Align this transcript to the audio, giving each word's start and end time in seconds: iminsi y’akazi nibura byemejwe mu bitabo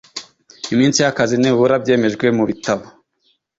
iminsi 0.73 0.97
y’akazi 1.03 1.35
nibura 1.37 1.75
byemejwe 1.83 2.25
mu 2.37 2.43
bitabo 2.49 2.85